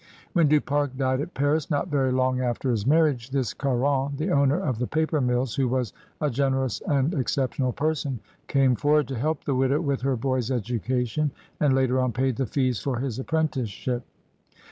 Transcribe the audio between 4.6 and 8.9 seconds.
the paper mills, who was a generous and exceptional person, came